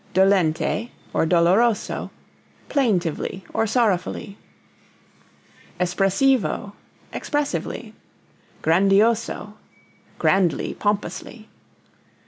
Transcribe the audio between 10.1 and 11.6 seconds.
grandly, pompously.